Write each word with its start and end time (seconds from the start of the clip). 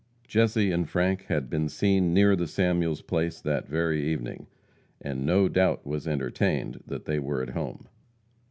Jesse 0.27 0.71
and 0.71 0.89
Frank 0.89 1.25
had 1.27 1.47
been 1.47 1.69
seen 1.69 2.11
near 2.11 2.35
the 2.35 2.47
Samuels 2.47 3.03
place 3.03 3.39
that 3.39 3.67
very 3.67 4.03
evening, 4.03 4.47
and 4.99 5.27
no 5.27 5.47
doubt 5.47 5.85
was 5.85 6.07
entertained 6.07 6.81
that 6.87 7.05
they 7.05 7.19
were 7.19 7.43
at 7.43 7.49
home. 7.49 7.87